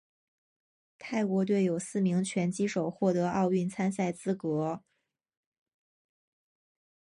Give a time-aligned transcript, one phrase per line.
[0.97, 4.81] 泰国队有四名拳击手获得奥运参赛资格。